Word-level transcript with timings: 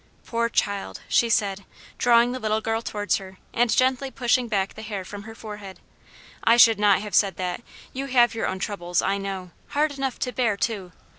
"Poor 0.25 0.49
child!" 0.49 1.01
she 1.07 1.29
said, 1.29 1.63
drawing 1.99 2.31
the 2.31 2.39
little 2.39 2.59
girl 2.59 2.81
towards 2.81 3.17
her, 3.17 3.37
and 3.53 3.69
gently 3.69 4.09
pushing 4.09 4.47
back 4.47 4.73
the 4.73 4.81
hair 4.81 5.05
from 5.05 5.25
her 5.25 5.35
forehead, 5.35 5.79
"I 6.43 6.57
should 6.57 6.79
not 6.79 7.01
have 7.01 7.13
said 7.13 7.35
that; 7.37 7.61
you 7.93 8.07
have 8.07 8.33
your 8.33 8.47
own 8.47 8.57
troubles, 8.57 9.03
I 9.03 9.19
know; 9.19 9.51
hard 9.67 9.95
enough 9.99 10.17
to 10.21 10.31
bear, 10.31 10.57
too. 10.57 10.91